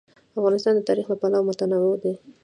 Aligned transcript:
افغانستان 0.39 0.73
د 0.75 0.81
تاریخ 0.89 1.05
له 1.11 1.15
پلوه 1.21 1.45
متنوع 1.49 1.95
دی. 2.03 2.13